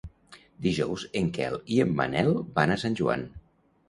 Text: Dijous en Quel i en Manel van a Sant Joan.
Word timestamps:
Dijous 0.67 1.03
en 1.19 1.29
Quel 1.37 1.57
i 1.75 1.77
en 1.83 1.91
Manel 1.99 2.31
van 2.57 2.73
a 2.73 2.79
Sant 2.85 2.97
Joan. 3.01 3.27